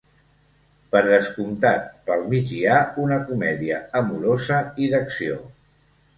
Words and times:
Per 0.95 1.01
descomptat, 1.09 1.85
pel 2.07 2.23
mig 2.31 2.55
hi 2.57 2.63
ha 2.71 2.79
una 3.05 3.19
comèdia 3.29 3.79
amorosa 4.01 4.65
i 4.87 4.91
d'acció. 4.97 5.39